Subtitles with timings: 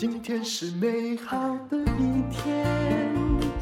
[0.00, 1.36] 今天是美好
[1.68, 2.66] 的一天。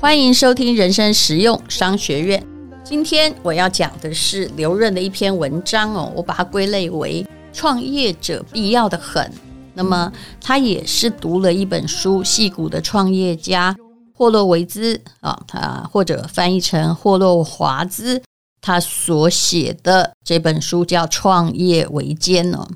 [0.00, 2.40] 欢迎收听人生实用商学院。
[2.84, 9.32] 今天我要讲的是刘润的一篇文章哦，我把它归类为创业者必要的很。
[9.74, 13.76] 那么他也是读了一本书，戏骨的创业家
[14.14, 18.22] 霍洛维兹啊，他或者翻译成霍洛华兹，
[18.60, 22.68] 他所写的这本书叫《创业维艰》哦。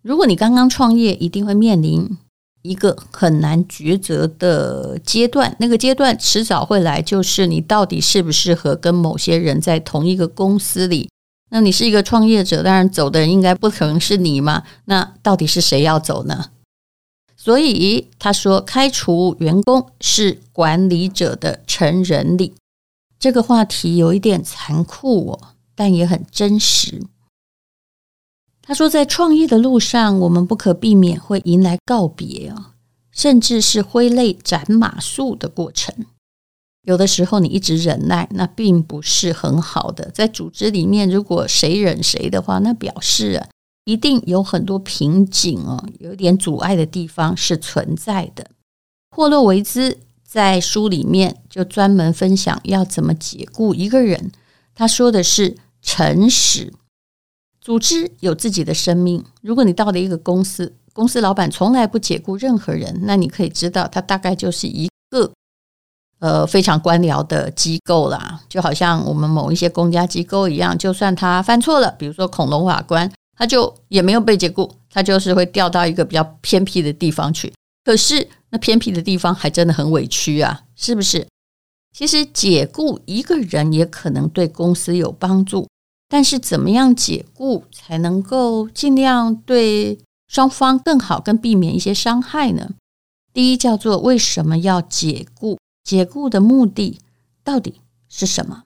[0.00, 2.16] 如果你刚刚创业，一定会面临
[2.62, 11.08] 一个很难抉择的阶段，那个阶段迟早会来，就是你到底适不适合跟某些人在同一个公司里。
[11.50, 14.62] 那你是一个创业者，当然走的人应该不可能是你嘛？
[14.86, 16.46] 那到底是谁要走呢？
[17.36, 22.54] 所以他说，开除员工是管理者的成人礼。
[23.18, 25.40] 这个话题有一点残酷哦，
[25.74, 27.02] 但也很真实。
[28.72, 32.72] 他说，在创业的路上，我们不可避免会迎来告别啊，
[33.10, 35.94] 甚至是挥泪斩马谡的过程。
[36.80, 40.10] 有的时候你一直忍耐，那并不是很好的。
[40.12, 43.46] 在组织里面，如果谁忍谁的话，那表示啊，
[43.84, 48.52] 一定有很多瓶颈哦，有点阻碍的地方是存在的。
[49.14, 54.32] 霍洛维兹在书里面就专门分享要怎么解雇一个人。
[54.74, 56.72] 他说的是诚实。
[57.62, 59.24] 组织有自己的生命。
[59.40, 65.32] 如果你到了一个公司，公司老板从来不解雇任何人，那你可以知道，他大概就是一个。
[66.18, 77.52] 呃，非常官僚的机构啦，就好像我们某一些公家机构一样，就算他犯错了，比如说恐龙法官，他就也没有被解雇，他就是会调到一个比较偏僻的地方去。
[77.84, 81.26] 可是那偏僻的地方还真的很委屈啊，是不是？
[81.92, 85.66] 其实解雇一个人也可能对公司有帮助，
[86.12, 92.72] 但是怎么样解雇才能够尽量对双方更好，跟避免一些伤害呢？
[93.32, 95.58] 第一叫做为什么要解雇？
[95.82, 97.00] 解雇的目的
[97.42, 97.80] 到底
[98.10, 98.64] 是什么？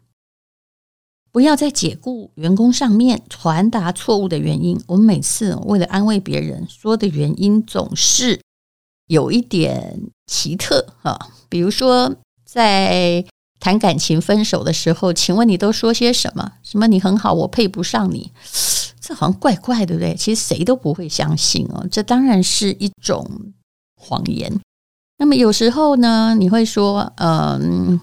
[1.31, 4.83] 不要在解雇员工上面传达错误的原因。
[4.89, 8.41] 我们每次为了安慰别人说的原因总是
[9.06, 11.31] 有一点奇特哈。
[11.49, 13.25] 比如说，在
[13.59, 16.53] 谈感情分手的时候，请问你都说些什么？
[16.62, 18.31] 什么你很好，我配不上你？
[19.00, 20.15] 这好像怪怪，对不对？
[20.15, 21.87] 其实谁都不会相信哦。
[21.91, 23.28] 这当然是一种
[23.97, 24.61] 谎言。
[25.19, 28.00] 那么有时候呢，你会说，嗯，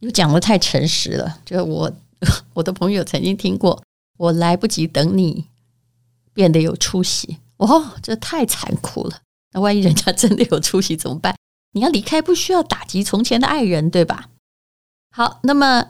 [0.00, 1.38] 又讲的太诚实了。
[1.44, 1.92] 就我
[2.54, 3.82] 我的朋友曾经听过，
[4.16, 5.44] 我来不及等你
[6.32, 9.18] 变得有出息，哦，这太残酷了。
[9.52, 11.34] 那万一人家真的有出息怎么办？
[11.72, 14.28] 你要离开，不需要打击从前的爱人，对吧？
[15.10, 15.84] 好，那么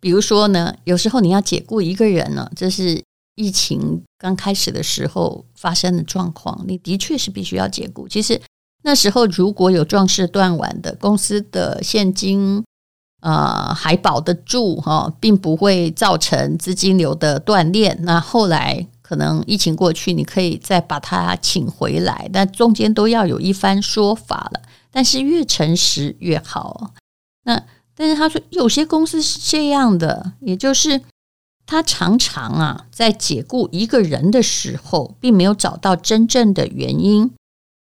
[0.00, 3.02] 比如说呢，有时候你要解雇一个人呢，这是
[3.34, 8.08] 疫情刚开始的时候发生的状况，你的确是必须要解雇。
[8.08, 8.40] 其实。
[8.82, 12.64] 那时候如果有壮士断腕的公司的现金，
[13.20, 17.94] 呃，还保得住哈，并不会造成资金流的断裂。
[18.00, 24.62] 那后来可能疫情过去，你可以再把他请回来，但中间都要有一番说法了。
[24.90, 26.94] 但是越诚实越好。
[27.44, 27.62] 那
[28.00, 31.02] 但是他说有些公司是这样的，也就是
[31.66, 37.30] 他常常啊在解雇一个人的时候，并没有找到真正的原因。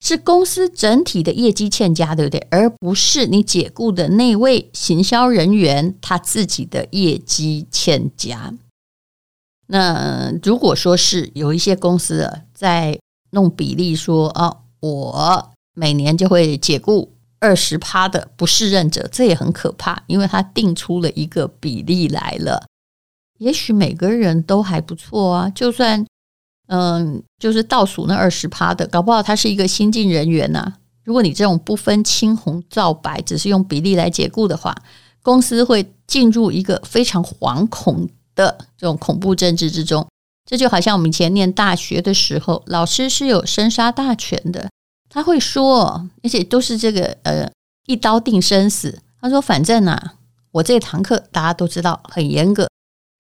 [0.03, 2.39] 是公司整体的业绩欠佳，对不对？
[2.49, 8.55] 而不是你解雇的那位行销人员他自己的业绩欠佳。
[9.67, 12.99] 那如果说是有一些公司啊，在
[13.29, 22.65] 弄比例说哦，我每年就会解雇二十趴的不适任者，这也很可怕，因为他定出了一个比例来了。
[23.37, 26.05] 也许每个人都还不错啊，就算。
[26.71, 30.71] 嗯，就是倒数那二十趴的，搞不好他是一个新进人员呐、
[31.03, 34.75] 如果你这种不分青红皂白，只是用比例来解雇的话，
[35.23, 40.07] 公司会进入一个非常惶恐的这种恐怖政治之中。
[40.45, 44.69] 这就好像我们以前念大学的时候，老师是有生杀大权的，
[45.09, 47.51] 他会说，而且都是这个呃
[47.87, 48.99] 一刀定生死。
[49.19, 50.13] 他说，反正啊，
[50.51, 52.69] 我这堂课大家都知道很严格。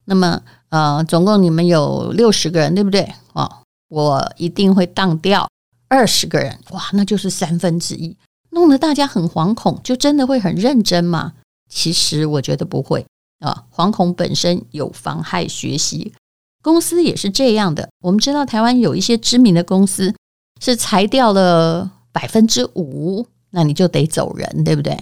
[0.05, 3.13] 那么，呃，总共你们有六十个人，对不对？
[3.33, 5.49] 哦，我一定会当掉
[5.87, 8.15] 二十个人，哇，那就是三分之一，
[8.51, 11.33] 弄得大家很惶恐，就真的会很认真吗？
[11.69, 13.05] 其实我觉得不会
[13.39, 16.13] 啊，惶恐本身有妨害学习。
[16.61, 20.15] 公司也是这样的，我们知道台湾有一些知名的公司
[20.59, 24.97] 是裁掉了百分之五，那你就得走人，对不对？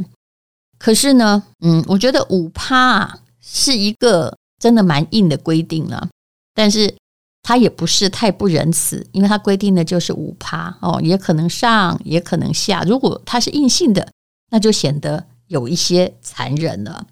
[0.78, 4.36] 可是呢，嗯，我觉得五趴啊是一个。
[4.60, 6.10] 真的蛮硬的规定了，
[6.56, 6.96] 但是
[7.44, 12.82] 它也不是太不仁慈，因为它规定的就是五趴哦，也可能上，也可能下。
[12.82, 14.12] 如果它是硬性的，
[14.50, 17.06] 那就显得有一些残忍了。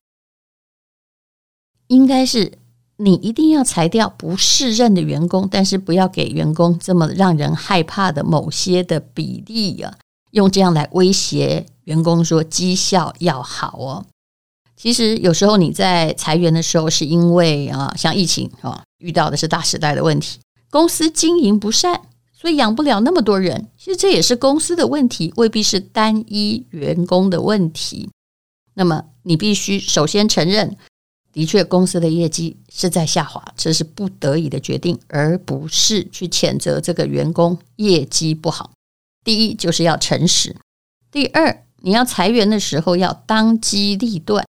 [1.85, 2.51] 应该是
[2.97, 9.97] 你一定要裁掉不适任的员工，但是不要给员工这么让人害怕的某些的比例啊，
[10.31, 14.05] 用这样来威胁员工说绩效要好哦。
[14.77, 20.39] 其实有时候你在裁员的时候，是因为啊，像疫情啊，遇到的是大时代的问题，
[20.69, 22.01] 公司经营不善，
[22.33, 23.67] 所以养不了那么多人。
[23.77, 28.09] 其实这也是公司的问题，未必是单一员工的问题。
[28.73, 30.75] 那么你必须首先承认，
[31.35, 38.71] 的确公司的业绩是在下滑，这是不得已的决定，而不是去谴责这个员工业绩不好。
[39.21, 40.55] 第一就是要诚实，
[41.11, 44.45] 第二你要裁员的时候要当机立断。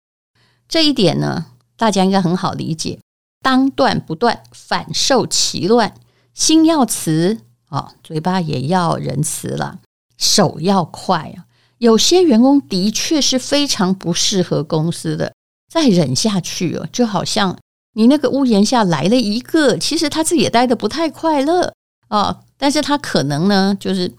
[0.68, 2.98] 这一点呢，大家应该很好理解。
[3.40, 5.94] 当断不断，反受其乱。
[6.34, 7.38] 心要慈
[7.70, 9.78] 啊、嘴巴也要仁慈了，
[10.18, 11.46] 手要快啊。
[11.78, 15.32] 有些员工的确是非常不适合公司的，
[15.74, 17.58] 再忍下去哦，就好像
[17.94, 21.72] 你那个屋檐下来了一个，其实他自己也待得不太快乐
[22.06, 24.12] 啊、但是他可能呢，就是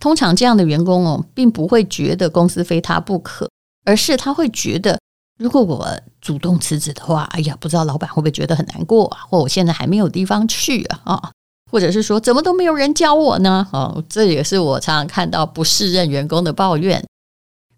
[0.00, 3.50] 通常这样的员工哦，并不会觉得公司非他不可，
[3.84, 4.98] 而是他会觉得。
[5.38, 5.86] 如果我
[6.22, 9.18] 主动辞职的话，哎呀，不知道老板会不会觉得很难过啊？
[9.28, 11.00] 或我现在还没有地方去啊？
[11.04, 11.30] 啊，
[11.70, 13.68] 或者是说怎么都没有人教我呢？
[13.72, 17.04] 哦，这也是我常常看到不适任员工的抱怨。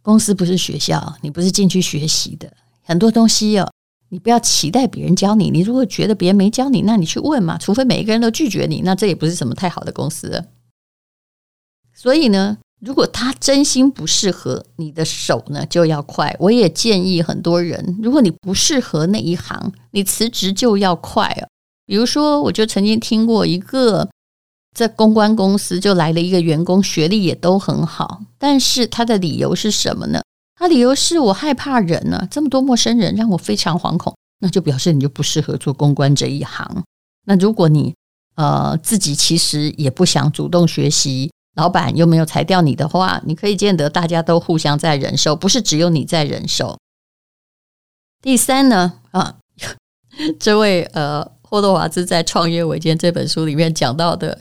[0.02, 2.52] 公司不是学校，你不是进去学习的，
[2.84, 3.72] 很多东西哦，
[4.10, 5.50] 你不要期待别人教你。
[5.50, 7.58] 你如果觉得别人没教你，那你去问嘛。
[7.58, 10.44] 除非每一个人都拒绝你，那这也不是什么太好的公司。
[11.94, 16.36] 所以呢，如果他真心不适合，你的手呢就要快。
[16.38, 21.48] 我也建议很多人，如果你不适合那一行，你辞职就要快哦。
[21.86, 24.08] 比如说，我就曾经听过一个
[24.74, 30.20] 在公关公司就来了一个员工，学历也都很好，但是他的理由是什么呢？
[30.64, 36.82] 那理由是我害怕人呢，这么多陌生人让我非常惶恐，那就表示你就不适合做公关这一行。
[37.26, 37.94] 那如果你
[38.36, 41.30] 呃自己其实也不想主动学习。
[41.56, 46.76] 老板又没有裁掉你的话，你可以见得大家都互相在忍受，不是只有你在忍受。
[48.20, 49.36] 第三呢，啊，
[50.40, 54.40] 这位呃霍洛瓦兹在《创业维艰》这本书里面讲到的，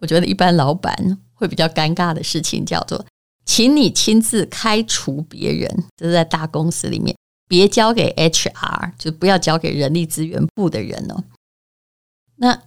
[0.00, 3.04] 我觉得一般老板会比较尴尬的事情，叫做
[3.44, 7.16] 请你亲自开除别人，这是在大公司里面，
[7.48, 11.22] 别交给 HR，就不要交给人力资源部的人哦。
[12.36, 12.62] 那。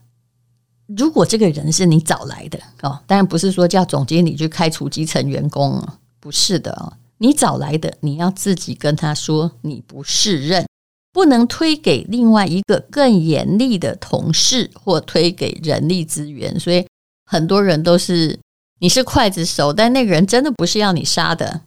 [0.96, 5.84] 如果这个人是你找来的哦，当然不是说叫总经理去开除基层员工，
[6.20, 6.94] 不是的哦。
[7.18, 10.68] 你找来的，你要自己跟他说你不适任，
[11.12, 16.60] 不能推给另外一个更严厉的同事或推给人力资源。
[16.60, 16.86] 所以
[17.26, 18.38] 很多人都是
[18.80, 21.62] 你是刽子手，但那个人真的不是要你杀的。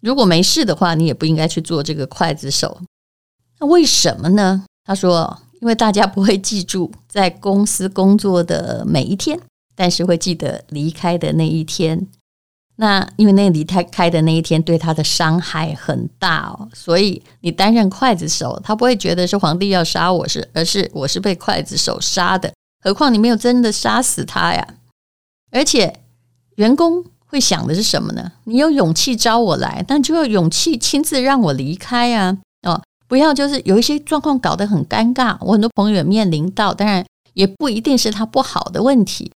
[0.00, 2.80] 如果没事的话，你也不应该去做这个刽子手。
[3.58, 4.64] 那为什么呢？
[4.84, 5.40] 他说。
[5.60, 9.40] 因为大家不会记住在公司工作的每一天，
[9.74, 12.06] 但是会记得离开的那一天。
[12.76, 22.52] 那因为那离开开的那一天对他的伤害很大哦，所以你担任刽子手，他不会觉得是皇帝要杀我是，而是我是被刽子手杀的。
[22.82, 24.74] 何况你没有真的杀死他呀。
[25.50, 26.00] 而且
[26.56, 28.32] 员工会想的是什么呢？
[28.44, 32.36] 你有勇气招我来，但就要勇气亲自让我离开啊！
[32.62, 32.80] 哦。
[33.06, 39.30] 不要就是有一些状况搞得很尴尬，我很多朋友也面临到，当然也不一定是他不好的问题。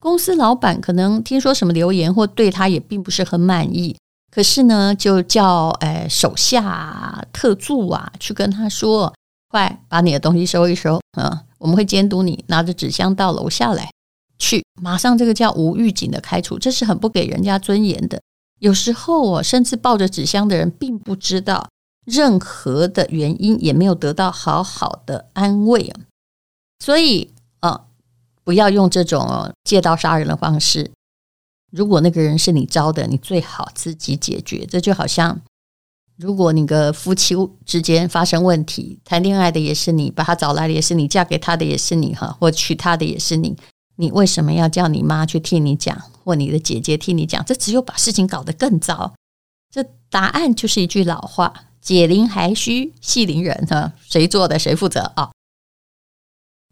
[0.00, 3.96] 公司老板可能听说什么留言，或对他也并不是很满意，
[4.34, 9.12] 可是呢，就叫诶手下特助啊去跟他说，
[9.48, 13.90] 快把你的东西收一收嗯，我们会监督你，拿着纸箱到楼下来，
[14.38, 18.20] 去马上这个叫无预警的开除，这是很不给人家尊严的。
[18.60, 21.68] 有时候我甚至抱着纸箱的人并不知道。
[22.06, 26.00] 任何的原因也没有得到好好的安慰啊，
[26.78, 27.86] 所以啊，
[28.44, 30.90] 不要用这种借刀杀人的方式。
[31.72, 34.66] 如果那个人是你招的，你最好自己解决。
[34.66, 35.40] 这就好像，
[36.18, 43.56] 如果你的夫妻之间发生问题，谈恋爱的也是你，把他找来的也是你，嫁给他的也是你哈，或娶他的也是你，
[43.96, 47.44] 你为什么要叫你妈去替你讲，或你的姐姐替你讲？
[47.44, 49.14] 这只有把事情搞得更糟。
[49.70, 51.66] 这答案就是一句老话。
[51.80, 55.30] 解铃还须系铃人哈，谁做的谁负责啊？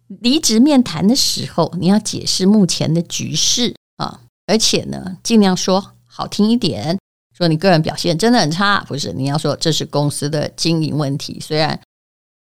[0.09, 6.99] 离职面谈的时候，你要解释目前的局势啊，而且呢，尽量说好听一点，
[7.37, 9.13] 说你个人表现真的很差，不是？
[9.13, 11.79] 你要说这是公司的经营问题，虽然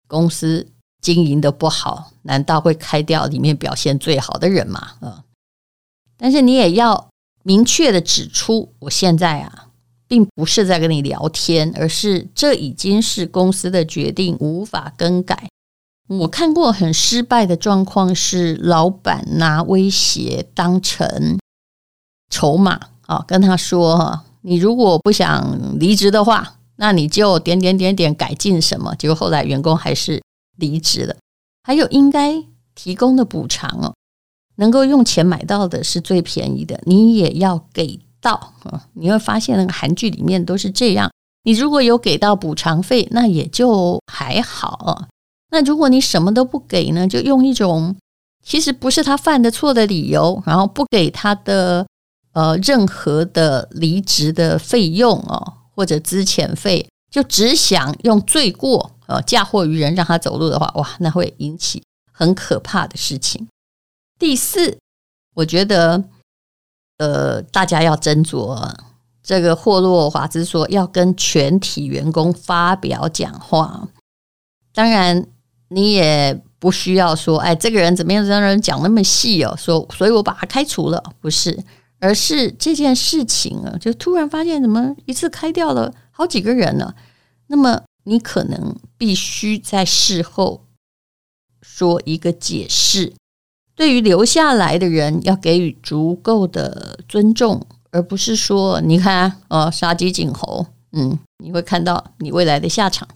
[0.08, 0.66] 公司
[1.04, 4.94] 经营的不好，难道会开掉里面表现最好的人吗？
[5.02, 5.22] 嗯，
[6.18, 7.10] 但是你也要
[7.44, 9.68] 明确的指出，我现在啊，
[10.08, 15.50] 并不是在跟你聊天，而是这已经是公司的决定，无法更改。
[16.08, 21.38] 我看过很失败的状况，是老板拿威胁当成
[22.30, 30.22] 筹码啊，跟他说：“你如果不想离职的话，那你就点点点点改进什么。”结果后来员工还是。
[30.58, 31.16] 离职了，
[31.64, 32.44] 还有应该
[32.76, 33.94] 提供的补偿哦，
[34.56, 38.88] 能够用钱买到的是最便宜的，你也要给到啊！
[38.94, 41.12] 你会发现那个韩剧里面都是这样，
[41.44, 44.80] 你如果有给到补偿费，那也就还好。
[44.86, 45.08] 哦
[45.56, 47.96] 那如果你什么都不给呢，就用一种
[48.44, 51.86] 其实不是他犯的错的理由，然后不给他的
[52.32, 58.90] 呃任何的离职的费用哦，或者资遣费，就只想用罪过。
[59.14, 63.48] 呃，嫁祸于人，让他走路的话，哇，那会引起很可怕的事情。
[64.18, 64.76] 第四，
[65.36, 66.04] 我觉得，
[66.98, 68.58] 呃，大家要斟酌。
[69.22, 73.88] 这个霍洛华兹说要跟全体员工发表讲话，
[74.74, 75.28] 当然
[75.68, 81.64] 你也不需要说，哎，这个人怎么样，让人讲那么细哦，说，所以我把他开除了，不是，
[82.00, 86.96] 而是这件事情啊，就突然发现怎么一次开掉了好几个人呢，
[87.46, 87.80] 那么。
[88.04, 90.66] 你可能必须在事后
[91.62, 93.14] 说一个解释，
[93.76, 103.08] 对于留下来的人要给予足够的尊重，而不是说你看哦，杀鸡儆猴，嗯，你会看到你未来的下场。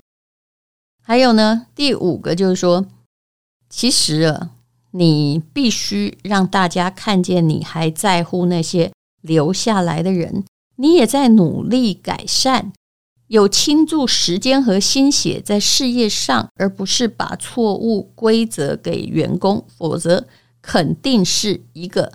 [1.03, 2.85] 还有呢，第五个就是说，
[3.69, 4.51] 其实啊，
[4.91, 8.91] 你必须让大家看见你还在乎那些
[9.21, 10.45] 留下来的人，
[10.77, 12.71] 你也在努力改善。
[13.27, 20.25] 有倾注时间和心血在事业上，而不是把错误归责给员工，否则
[20.61, 22.13] 肯定是一个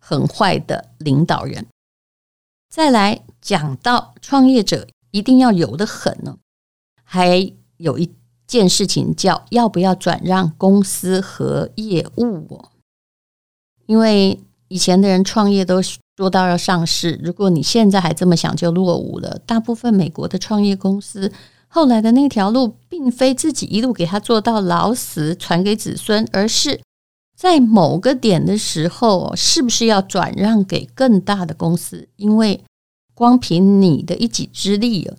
[0.00, 1.66] 很坏的领导人。
[2.70, 6.38] 再来讲到创业者一定要有的狠呢，
[7.04, 8.10] 还有一
[8.46, 12.70] 件事情叫要不要转让公司和业务哦，
[13.86, 16.30] 因为以前的人创业都是做。
[16.30, 19.40] 到要上市，如果你现在还这么想，就落伍了。
[19.46, 21.32] 大部分美国的创业公司
[21.68, 26.80] 后来的那条路，并非自己一路给他做到老死，传给子孙，而是
[27.36, 32.08] 在某个点的时候，是不是要转让给更大的公司？
[32.16, 32.62] 因为
[33.12, 35.10] 光凭你的一己之力，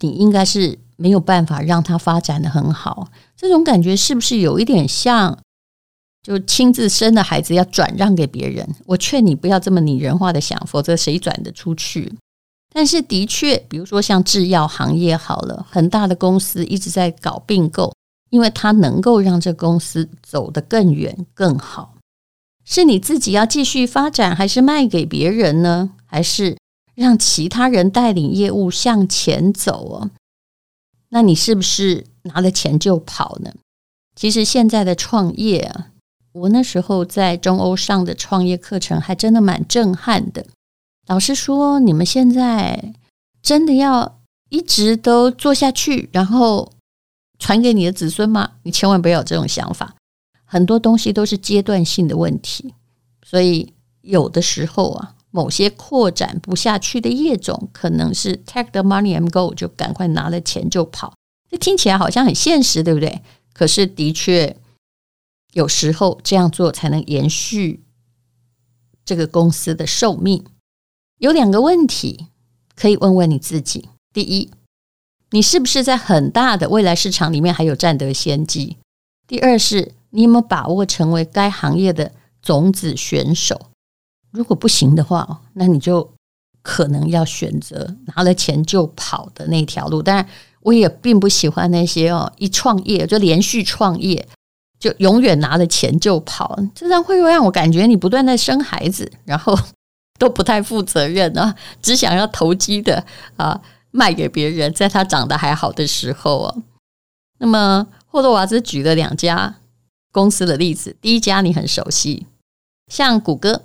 [0.00, 3.08] 你应该是没有办法让它发展得很好。
[3.34, 5.38] 这种感觉是不是有一点像？
[6.28, 12.12] 就亲自生的孩子要转让给别人，我劝你不要这么拟人化的想，否则谁转得出去？
[12.70, 17.94] 但是的确，比如说像制药行业好了，很大的公司一直在搞并购，
[18.28, 21.94] 因为它能够让这公司走得更远更好。
[22.62, 25.92] 是你自己要继续发展，还是卖给别人呢？
[26.04, 26.58] 还是
[26.94, 30.10] 让其他人带领业务向前走哦？
[31.08, 33.50] 那你是不是拿了钱就跑呢？
[34.14, 35.86] 其实现在的创业啊。
[36.40, 40.46] 我那时候在中欧上的创业课程还真的蛮震撼的。
[41.06, 42.92] 老师说：“你们现在
[43.42, 46.72] 真的要一直都做下去，然后
[47.38, 48.52] 传给你的子孙吗？
[48.62, 49.94] 你千万不要有这种想法。
[50.44, 52.74] 很多东西都是阶段性的问题，
[53.26, 61.14] 所以有的时候啊，某些扩展不下去的业种，可能是 take the money and go，就赶快拿了钱就跑。
[61.50, 63.22] 这听起来好像很现实，对不对？
[63.52, 64.56] 可是的确。”
[65.52, 67.82] 有时候这样做才能延续
[69.04, 70.44] 这个公司的寿命。
[71.18, 72.26] 有两个问题
[72.74, 74.50] 可以问问你自己：第一，
[75.30, 78.76] 你是不是在很大的未来市场里面还有占得先机？
[79.26, 83.66] 第二是，你有没有把握成为该行业的种子选手？
[84.30, 86.12] 如果不行的话，那你就
[86.62, 90.02] 可能要选择拿了钱就跑的那条路。
[90.02, 90.28] 当然，
[90.60, 94.28] 我也并不喜欢那些哦，一创业就连续创业。
[94.78, 99.58] 就永远拿了钱就跑，这样会让我感觉你不断在生孩子，然后
[100.18, 103.04] 都不太负责任啊，只想要投机的
[103.36, 106.54] 啊卖给别人，在他长得还好的时候啊。
[107.38, 109.56] 那么霍洛瓦兹举了两家
[110.12, 112.26] 公司的例子，第一家你很熟悉，
[112.86, 113.64] 像谷歌，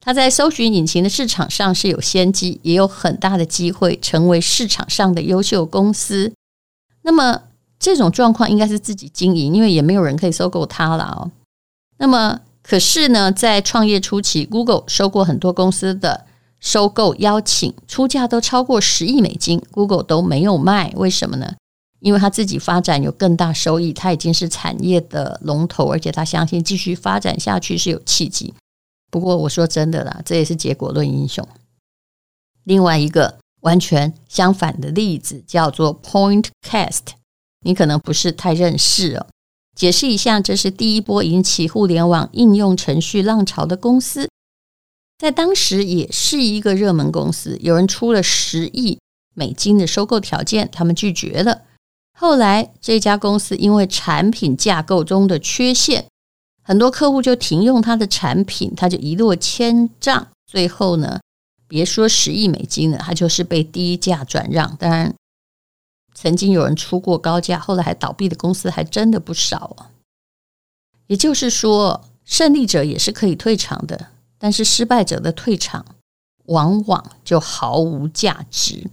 [0.00, 6.32] 它在搜寻引擎的市场上是有先机，也有很大的机会成为市场上的优秀公司。
[7.02, 7.44] 那么。
[7.82, 11.30] 这种状况应该是自己经营，因为也没有人可以收购它了哦。
[11.98, 16.24] 那么，可是呢，在创业初期，Google 收过很多公司的
[16.60, 21.56] 收购邀请，出价都超过十亿美金，Google 都没有卖，为什么呢？
[21.98, 28.54] 因为他自己发展有更大收益，他已经是产业的龙头，而且他相信继续发展下去是有契机。
[29.10, 31.46] 不过我说真的啦，这也是结果论英雄。
[32.64, 37.00] 另外一个完全相反的例子叫做 Pointcast，
[37.62, 39.26] 你可能不是太认识哦。
[39.74, 44.28] 解释一下，这是第一波引起互联网应用程序浪潮的公司，
[45.18, 47.56] 在当时也是一个热门公司。
[47.62, 48.98] 有人出了十亿
[49.34, 51.62] 美金的收购条件，他们拒绝了。
[52.18, 56.04] 后来这家公司因为产品架构中的缺陷，
[56.62, 60.28] 很多客户就停用他的产品，他就一落千丈。
[60.46, 61.18] 最后呢，
[61.66, 64.76] 别说十亿美金了，他就是被低价转让。
[64.76, 65.14] 当然。
[66.14, 69.90] 曾经有人出过高价，后来还倒闭的公司还真的不少啊。
[71.06, 75.84] 也就是说，胜利者也是可以退场的，但是失败者的退场
[76.46, 78.88] 往往就毫无价值。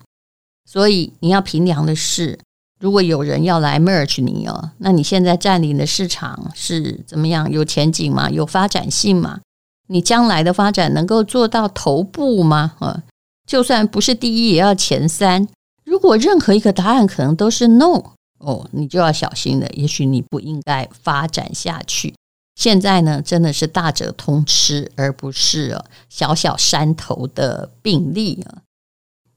[0.65, 2.39] 所以你要评量的是，
[2.79, 7.49] 如果有人要来 merge 你哦，那你现在占领的市场是怎么样？
[7.51, 8.29] 有前景吗？
[8.29, 9.39] 有发展性吗？
[9.87, 12.75] 你将来的发展能够做到头部吗？
[12.79, 13.03] 啊，
[13.47, 15.47] 就算不是第一，也要前三。
[15.89, 19.67] 如果任何一个答案可能都是 no 哦，你就要小心了。
[19.71, 22.13] 也许你不应该发展下去。
[22.55, 25.75] 现在呢，真的是大者通吃，而不是
[26.07, 28.61] 小小山头的病例啊。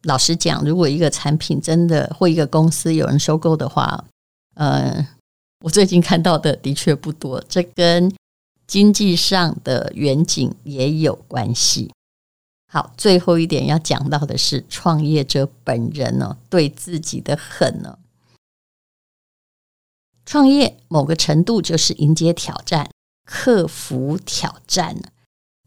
[0.02, 4.04] 老实讲，如果一个产品真的或一个公司有人收购的话，
[4.54, 5.08] 呃，
[5.64, 7.42] 我最近看到的的确不多。
[7.48, 8.12] 这跟
[8.66, 11.90] 经济上的远景也有关系。
[12.74, 17.98] 好，最后一点要讲到的是创业者本人呢，对自己的狠呢。
[20.24, 22.88] 创业某个程度就是迎接挑战，
[23.26, 24.96] 克服挑战，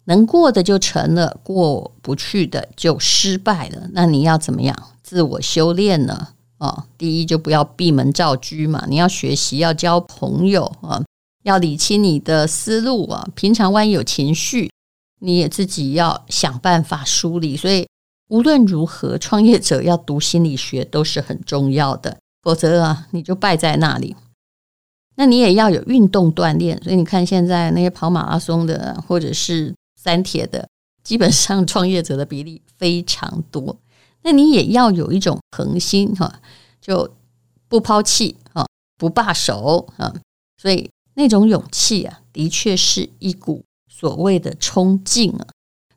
[0.05, 3.88] 能过的就成了，过不去的就失败了。
[3.91, 6.29] 那你要怎么样自我修炼呢？
[6.57, 11.03] 哦，第一就不要闭门造车嘛，你要学习，要交朋友啊，
[11.43, 13.27] 要理清你的思路啊。
[13.35, 14.71] 平常万一有情绪。
[15.19, 17.87] 你也自己要想办法梳理，所以
[18.27, 24.16] 无论如何，创业者要读心理学都是很重要的，否则啊，你就败在那里。
[25.16, 30.68] 那你也要有运动锻炼，所以你看现在那些跑马拉松的或者是三铁的，
[31.03, 33.77] 基本上创业者的比例非常多。
[34.24, 36.42] 那你也要有一种恒心哈，
[36.81, 37.09] 就
[37.68, 38.66] 不抛弃啊，
[38.98, 40.13] 不罢手啊，
[40.61, 43.63] 所以那种勇气啊，的确是一股。
[43.98, 45.48] 所谓的冲劲啊，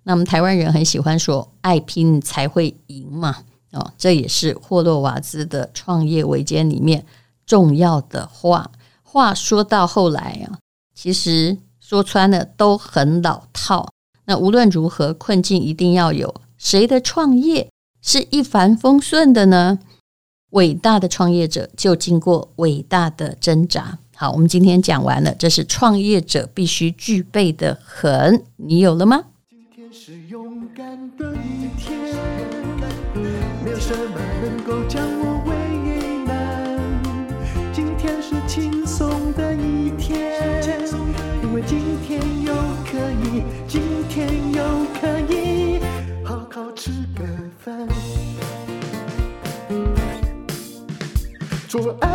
[0.04, 3.38] 那么台湾人很喜欢说“爱拼才会赢”嘛，
[3.72, 7.04] 哦，这也是霍洛瓦兹的《创业维艰》里面
[7.44, 8.70] 重要的话。
[9.02, 10.58] 话说到后来啊，
[10.94, 13.88] 其实说穿了都很老套。
[14.26, 16.32] 那无论如何，困境一定要有。
[16.56, 17.68] 谁的创业
[18.00, 19.80] 是一帆风顺的呢？
[20.50, 23.98] 伟大的创业者就经过伟大的挣扎。
[24.20, 29.26] 好，我们今天讲完了，这是创业者必须具备的狠，你有了吗？
[29.48, 30.84] 今天是勇敢
[31.16, 31.96] 的一天，
[33.64, 35.54] 没有什么能够将我为
[36.26, 36.76] 难。
[37.72, 40.18] 今天是轻松的一天，
[41.44, 42.52] 因为今天又
[42.90, 44.60] 可以，今天又
[45.00, 45.78] 可以
[46.24, 47.22] 好好吃个
[47.60, 47.86] 饭，
[51.68, 52.07] 做爱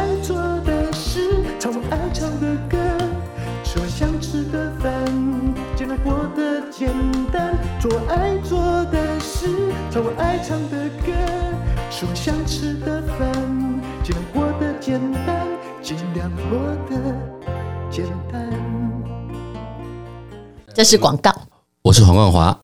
[7.84, 9.46] 做爱做的事，
[9.92, 11.12] 唱我爱唱的歌，
[11.92, 13.30] 吃我想吃的饭，
[14.02, 15.46] 尽量过得简单，
[15.82, 16.58] 尽量过
[16.90, 16.96] 得
[17.92, 18.50] 简单。
[20.74, 21.30] 这是广告，
[21.82, 22.58] 我是黄冠华，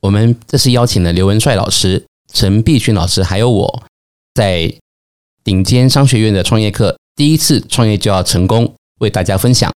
[0.00, 3.82] 我们这次邀请了刘文帅老师、陈碧勋老师，还有我
[4.32, 4.74] 在
[5.44, 6.96] 顶尖商学院的创业课。
[7.14, 9.70] 第一次创业就要成功，为大家分享。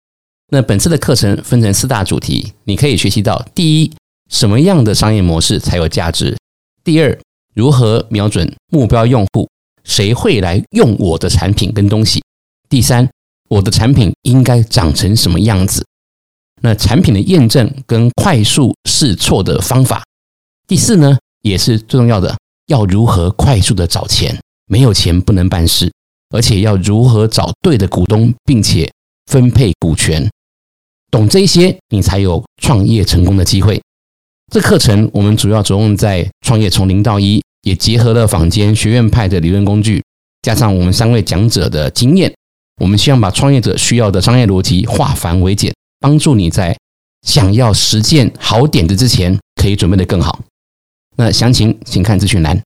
[0.52, 3.92] 那本次的课程分成四大主题，你可以学习到：第一，
[4.34, 6.36] 什么样的商业模式才有价值；
[6.84, 7.20] 第二，
[7.54, 9.48] 如何瞄准目标用户，
[9.84, 12.20] 谁会来用我的产品跟东西；
[12.68, 13.08] 第三，
[13.48, 15.84] 我的产品应该长成什么样子；
[16.64, 20.02] 那产品的验证跟快速试错的方法；
[20.68, 25.92] 第四呢，也是最重要的，要如何快速的找钱，没有钱不能办事。
[26.32, 28.92] 而且要如何找对的股东，并且
[29.28, 30.28] 分配股权，
[31.12, 33.80] 懂这些，你才有创业成功的机会。
[34.54, 40.04] 这课程我们主要着重在创业从零到一，也结合了坊间学院派的理论工具，
[40.44, 42.32] 加上我们三位讲者的经验，
[42.80, 46.78] 我们希望把创业者需要的商业逻辑化繁为简，帮助你在
[47.24, 50.40] 想要实践好点子之前，可以准备得更好。
[51.18, 52.62] 那详情请看资讯栏。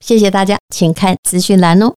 [0.00, 1.94] 谢谢大家，请看资讯栏哦。